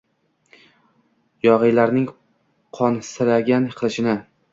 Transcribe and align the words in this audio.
Yogʼiylarning 1.47 2.07
qonsiragan 2.79 3.69
qilichini… 3.83 4.17